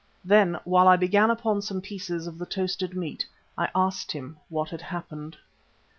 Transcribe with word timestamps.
Then 0.25 0.57
while 0.63 0.87
I 0.87 0.95
began 0.95 1.29
upon 1.29 1.61
some 1.61 1.79
pieces 1.79 2.25
of 2.25 2.39
the 2.39 2.45
toasted 2.47 2.95
meat, 2.97 3.23
I 3.55 3.69
asked 3.75 4.11
him 4.13 4.35
what 4.49 4.69
had 4.71 4.81
happened. 4.81 5.37